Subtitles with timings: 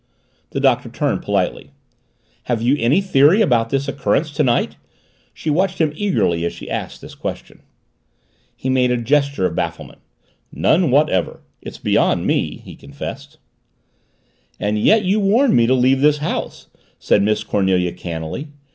[0.49, 1.69] The Doctor turned, politely.
[2.45, 4.75] "Have you any theory about this occurrence to night?"
[5.31, 7.61] She watched him eagerly as she asked the question.
[8.55, 9.99] He made a gesture of bafflement.
[10.51, 13.37] "None whatever it's beyond me," he confessed.
[14.59, 16.65] "And yet you warned me to leave this house,"
[16.97, 18.47] said Miss Cornelia cannily.